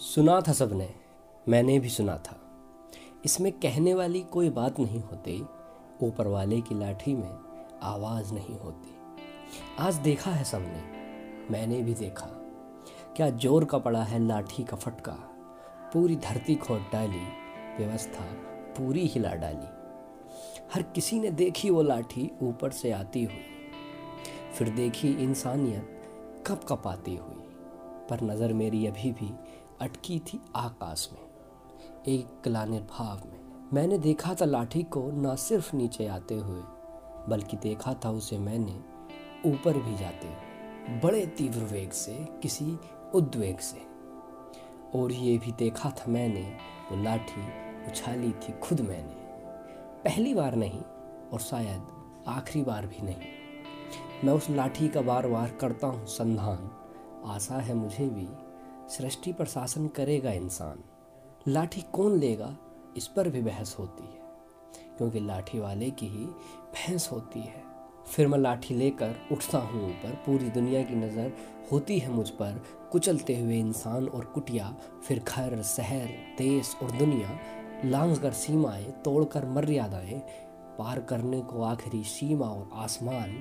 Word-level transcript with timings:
सुना 0.00 0.40
था 0.40 0.52
सबने, 0.52 0.94
मैंने 1.48 1.78
भी 1.78 1.88
सुना 1.88 2.16
था। 2.16 2.40
इसमें 3.24 3.52
कहने 3.52 3.94
वाली 3.94 4.20
कोई 4.20 4.50
बात 4.50 4.80
नहीं 4.80 5.00
होती, 5.00 5.46
ऊपर 6.02 6.26
वाले 6.26 6.60
की 6.60 6.74
लाठी 6.74 7.14
में 7.14 7.38
आवाज़ 7.82 8.32
नहीं 8.34 8.58
होती। 8.58 8.94
आज 9.78 9.94
देखा 9.94 10.30
है 10.30 10.44
सबने, 10.44 10.82
मैंने 11.50 11.82
भी 11.82 11.94
देखा। 11.94 12.26
क्या 13.16 13.30
ज़ोर 13.30 13.64
का 13.64 13.78
पड़ा 13.78 14.02
है 14.02 14.26
लाठी 14.26 14.64
का 14.64 14.76
फटका? 14.76 15.12
पूरी 15.92 16.16
धरती 16.16 16.54
खोद 16.54 16.86
डाली, 16.92 17.26
व्यवस्था 17.78 18.24
पूरी 18.78 19.06
हिला 19.06 19.34
डाली। 19.34 19.68
हर 20.74 20.82
किसी 20.82 21.20
ने 21.20 21.30
देखी 21.30 21.70
वो 21.70 21.82
लाठी 21.82 22.30
ऊपर 22.42 22.70
से 22.70 22.92
आती 22.92 23.24
हुई। 23.24 23.44
फिर 24.58 24.68
देखी 24.68 25.08
इंसानियत 25.08 26.02
कप 26.46 26.86
आती 26.86 27.16
हुई। 27.16 27.36
पर 28.10 28.20
नज़र 28.22 28.52
मेरी 28.52 28.86
अभी 28.86 29.12
भी 29.12 29.32
अटकी 29.80 30.18
थी 30.18 30.40
आकाश 30.56 31.08
में, 31.12 31.20
एक 32.08 32.40
कलाने 32.44 32.78
भाव 32.80 33.20
में। 33.26 33.68
मैंने 33.72 33.98
देखा 33.98 34.34
था 34.34 34.44
लाठी 34.44 34.82
को 34.82 35.10
ना 35.12 35.34
सिर्फ़ 35.34 35.76
नीचे 35.76 36.06
आते 36.06 36.34
हुए, 36.34 36.62
बल्कि 37.28 37.56
देखा 37.56 37.94
था 37.94 38.10
उसे 38.10 38.38
मैंने 38.38 38.78
ऊपर 39.50 39.78
भी 39.78 39.96
जाते 39.96 40.26
हुए, 40.26 41.00
बड़े 41.00 41.26
तीव्र 41.26 41.64
वेग 41.64 41.90
से, 41.90 42.14
किसी 42.42 42.78
उद्वेग 43.14 43.58
से। 43.58 43.82
और 44.98 45.12
ये 45.12 45.38
भी 45.38 45.52
देखा 45.52 45.90
था 45.90 46.10
मैंने, 46.10 46.42
वो 46.90 47.02
लाठी 47.02 47.46
उछाली 47.86 48.30
थी 48.30 48.52
खुद 48.52 48.80
मैंने। 48.80 49.14
पहली 50.04 50.34
बार 50.34 50.54
नहीं, 50.54 50.82
और 51.32 51.40
शायद 51.40 51.86
आखिरी 52.28 52.64
बार 52.64 52.86
भी 52.86 53.02
नहीं। 53.02 53.16
मैं 54.24 54.32
उस 54.32 54.50
लाठी 54.50 54.88
का 54.88 55.00
बार 55.00 55.28
बार 55.28 55.50
करता 55.50 55.86
हूँ, 55.86 56.06
संधान। 56.06 56.70
आशा 57.26 57.54
है 57.54 57.74
मुझे 57.74 58.08
भी 58.08 58.28
सृष्टि 58.90 59.32
पर 59.32 59.44
शासन 59.44 59.86
करेगा 59.88 60.32
इंसान। 60.32 60.82
लाठी 61.48 61.80
कौन 61.92 62.18
लेगा? 62.18 62.56
इस 62.96 63.06
पर 63.06 63.28
भी 63.28 63.40
बहस 63.42 63.76
होती 63.78 64.02
है, 64.04 64.20
क्योंकि 64.98 65.20
लाठी 65.20 65.58
वाले 65.58 65.90
की 65.90 66.06
ही 66.06 66.24
भैंस 66.74 67.08
होती 67.12 67.40
है। 67.40 67.62
फिर 68.06 68.28
मैं 68.28 68.38
लाठी 68.38 68.74
लेकर 68.74 69.14
उठता 69.32 69.58
हूँ 69.58 69.84
ऊपर, 69.84 70.14
पूरी 70.26 70.50
दुनिया 70.50 70.82
की 70.82 70.94
नज़र 70.94 71.32
होती 71.72 71.98
है 71.98 72.10
मुझ 72.10 72.28
पर। 72.30 72.62
कुचलते 72.92 73.38
हुए 73.40 73.58
इंसान 73.58 74.08
और 74.08 74.24
कुटिया, 74.24 74.74
फिर 75.04 75.18
घर, 75.18 75.62
शहर, 75.62 76.06
देश 76.38 76.74
और 76.82 76.90
दुनिया 76.90 77.38
लांग 77.84 78.16
कर 78.16 78.32
सीमाएँ 78.32 78.90
तोड़कर 79.04 79.44
मर्यादाएँ 79.48 80.18
पार 80.78 81.00
करने 81.00 81.40
को 81.40 81.62
आखिरी 81.62 82.02
सीमा 82.04 82.46
और 82.46 82.68
आसमान 82.74 83.32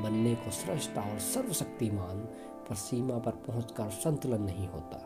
बनने 0.00 0.34
को 0.34 0.50
सृष्टा 0.50 1.02
और 1.02 1.18
सर्वशक्तिमान 1.18 2.28
पर 2.64 2.74
सीमा 2.74 3.18
पर 3.18 3.30
पहुंचकर 3.46 3.90
संतुलन 3.92 4.42
नहीं 4.42 4.66
होता। 4.68 5.00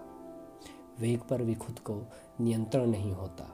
वेग 1.01 1.20
पर 1.20 1.42
भी 1.42 1.55
खुद 1.55 1.78
को 1.81 1.95
नियंत्रण 2.41 2.87
नहीं 2.87 3.12
होता 3.12 3.45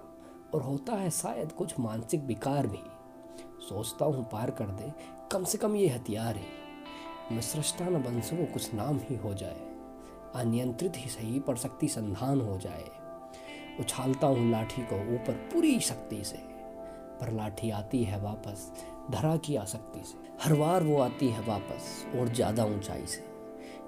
और 0.55 0.63
होता 0.63 0.93
है 0.93 1.11
शायद 1.13 1.53
कुछ 1.53 1.79
मानसिक 1.81 2.25
विकार 2.25 2.67
भी। 2.67 2.83
सोचता 3.69 4.05
हूँ 4.05 4.25
पार 4.25 4.51
कर 4.51 4.67
दे, 4.71 4.93
कम 5.33 5.45
से 5.45 5.59
कम 5.59 5.77
ये 5.77 5.89
हथियार 5.89 6.37
है। 6.37 7.41
सृष्टा 7.43 7.89
न 7.89 8.03
बन 8.03 8.21
सकूँ 8.21 8.47
कुछ 8.47 8.73
नाम 8.75 8.99
ही 9.01 9.17
हो 9.17 9.33
जाए, 9.35 9.61
अनियंत्रित 10.35 10.97
ही 10.97 11.11
सही 11.11 11.39
पर 11.41 11.57
शक्ति 11.57 11.89
संधान 11.89 12.41
हो 12.41 12.59
जाए। 12.59 12.85
उछालता 13.81 14.27
हूँ 14.27 14.51
लाठी 14.51 14.83
को 14.83 14.97
ऊपर 15.15 15.33
पूरी 15.53 15.79
शक्ति 15.81 16.23
से, 16.25 16.37
पर 17.21 17.33
लाठी 17.33 17.71
आती 17.71 18.03
है 18.05 18.21
वापस, 18.21 18.71
धरा 19.11 19.37
की 19.37 19.57
आसक्ति 19.57 20.05
से। 20.05 20.33
हर 20.43 20.55
बार 20.55 20.83
वो 20.83 20.99
आती 21.01 21.29
है 21.29 21.47
वापस 21.47 22.05
और 22.17 22.29
ज़्यादा 22.29 22.65
ऊंचाई 22.67 23.07
से। 23.07 23.34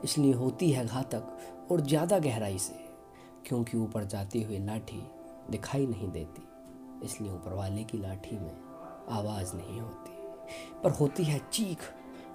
इसलिए 0.04 0.32
होती 0.32 0.70
है 0.70 0.86
घातक 0.86 1.68
और 1.70 1.80
ज़्यादा 1.80 2.18
गहराई 2.18 2.58
से, 2.58 2.74
क्योंकि 3.46 3.76
ऊपर 3.76 4.04
जाती 4.04 4.42
हुई 4.42 4.58
लाठी 4.58 5.02
दिखाई 5.50 5.86
नहीं 5.86 6.10
देती। 6.10 6.42
इसलिए 7.04 7.30
ऊपर 7.30 7.52
वाले 7.52 7.84
की 7.84 7.98
लाठी 7.98 8.36
में 8.36 8.56
आवाज़ 9.10 9.54
नहीं 9.56 9.80
होती। 9.80 10.10
पर 10.84 10.90
होती 10.90 11.24
है 11.24 11.40
चीख 11.52 11.78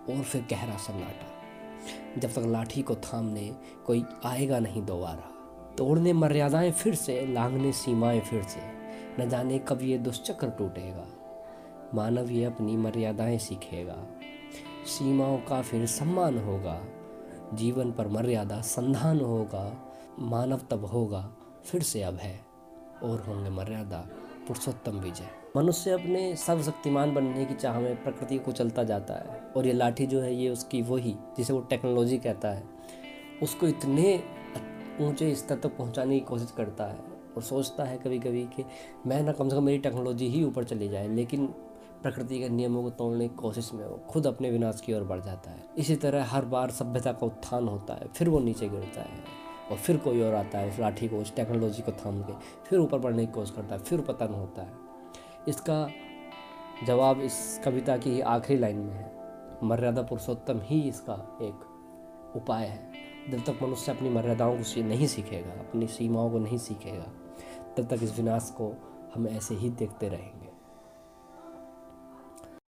और 0.09 0.21
फिर 0.21 0.45
गहरा 0.51 0.77
सन्नाटा। 0.77 2.19
जब 2.19 2.33
तक 2.33 2.47
लाठी 2.47 2.81
को 2.81 2.95
थामने 2.95 3.49
कोई 3.85 4.03
आएगा 4.25 4.59
नहीं 4.59 4.81
दोबारा, 4.85 5.29
तोड़ने 5.77 6.13
मर्यादाएँ 6.13 6.71
फिर 6.71 6.95
से 6.95 7.25
लांगने 7.33 7.71
सीमाएँ 7.71 8.19
फिर 8.19 8.43
से, 8.43 8.61
न 9.19 9.29
जाने 9.29 9.59
कब 9.59 9.81
ये 9.81 9.97
दुष्चक्र 9.97 10.49
टूटेगा। 10.49 11.07
मानव 11.93 12.31
ये 12.31 12.43
अपनी 12.45 12.77
मर्यादाएँ 12.77 13.37
सीखेगा। 13.37 13.97
सीमाओं 14.85 15.37
का 15.37 15.61
फिर 15.61 15.85
सम्मान 15.85 16.37
होगा। 16.37 16.81
जीवन 17.53 17.91
पर 17.91 18.07
मर्यादा, 18.07 18.61
संधान 18.61 19.19
होगा, 19.19 19.77
मानव 20.19 20.61
तब 20.71 20.85
होगा, 20.85 21.29
फिर 21.65 21.83
से 21.83 22.01
अब 22.01 22.15
है, 22.15 22.39
और 23.03 23.23
होंगे 23.27 23.49
मर्यादा, 23.49 23.97
पुरुषोत्तम 24.47 24.99
विजय। 24.99 25.29
मनुष्य 25.57 25.91
अपने 25.91 26.35
सर्वशक्तिमान 26.35 27.13
बनने 27.13 27.45
की 27.45 27.53
चाह 27.53 27.79
में 27.79 28.03
प्रकृति 28.03 28.37
को 28.37 28.51
चलता 28.51 28.83
जाता 28.83 29.13
है, 29.13 29.39
और 29.57 29.67
ये 29.67 29.73
लाठी 29.73 30.05
जो 30.07 30.21
है, 30.21 30.33
ये 30.35 30.49
उसकी 30.49 30.81
वही, 30.81 31.15
जिसे 31.37 31.53
वो 31.53 31.59
टेक्नोलॉजी 31.59 32.17
कहता 32.17 32.49
है, 32.49 32.63
उसको 33.43 33.67
इतने 33.67 34.23
ऊँचे 35.01 35.33
स्तर 35.35 35.55
तक 35.55 35.77
पहुँचाने 35.77 36.19
की 36.19 36.25
कोशिश 36.25 36.53
करता 36.57 36.85
है, 36.85 36.99
और 37.35 37.41
सोचता 37.41 37.83
है 37.83 37.97
कभी 37.97 38.19
कभी 38.19 38.43
कि 38.45 38.65
मैं 39.07 39.21
ना 39.23 39.31
कम 39.31 39.49
से 39.49 39.55
कम 39.55 39.63
मेरी 39.63 39.77
टेक्नोलॉजी 39.77 40.27
ही 40.27 40.43
ऊपर 40.43 40.63
चली 40.63 40.89
जाए, 40.89 41.07
लेकिन 41.07 41.53
प्रकृति 42.03 42.39
के 42.39 42.49
नियमों 42.49 42.83
को 42.83 42.89
तोड़ने 42.89 43.27
की 43.27 43.35
कोशिश 43.35 43.73
में 43.73 43.85
वो 43.85 43.99
खुद 44.09 44.27
अपने 44.27 44.51
विनाश 44.51 44.81
की 44.81 44.93
ओर 44.93 45.03
बढ़ 45.03 45.21
जाता 45.21 45.51
है। 45.51 45.63
इसी 45.77 45.95
तरह 45.95 46.25
हर 46.25 46.45
बार 46.45 46.71
सभ्यता 46.71 47.11
का 47.11 47.25
उत्थान 47.25 47.67
होता 47.67 47.93
है, 47.93 48.07
फिर 48.07 48.29
वो 48.29 48.39
नीचे 48.39 48.69
गिरता 48.69 49.01
है 49.01 49.23
और 49.71 49.77
फिर 49.77 49.97
कोई 49.97 50.21
और 50.21 50.35
आता 50.35 50.59
है, 50.59 50.69
उस 50.69 50.79
लाठी 50.79 51.07
को, 51.07 51.17
उस 51.17 51.35
टेक्नोलॉजी 51.35 51.81
को 51.81 51.91
थाम 51.91 52.21
के 52.23 52.33
फिर 52.69 52.79
ऊपर 52.79 52.99
बढ़ने 52.99 53.25
की 53.25 53.31
कोशिश 53.31 53.55
करता 53.55 53.75
है, 53.75 53.81
फिर 53.81 54.01
पतन 54.01 54.33
होता 54.33 54.61
है। 54.61 54.73
इसका 55.47 55.89
जवाब 56.87 57.21
इस 57.21 57.61
कविता 57.65 57.97
की 57.97 58.19
आखिरी 58.21 58.59
लाइन 58.59 58.77
में 58.77 58.93
है। 58.93 59.11
मर्यादा 59.63 60.01
पुरुषोत्तम 60.01 60.61
ही 60.63 60.81
इसका 60.81 61.37
एक 61.41 62.35
उपाय 62.35 62.65
है। 62.65 62.91
जब 63.31 63.43
तक 63.45 63.63
मनुष्य 63.63 63.91
अपनी 63.91 64.09
मर्यादाओं 64.09 64.57
को 64.57 64.81
नहीं 64.81 65.07
सीखेगा, 65.07 65.51
अपनी 65.51 65.87
सीमाओं 65.87 66.29
को 66.31 66.39
नहीं 66.39 66.57
सीखेगा, 66.57 67.05
तब 67.77 67.95
तक 67.95 68.03
इस 68.03 68.17
विनाश 68.17 68.53
को 68.57 68.73
हम 69.15 69.27
ऐसे 69.27 69.55
ही 69.55 69.69
देखते 69.69 70.09
रहेंगे। 70.09 70.50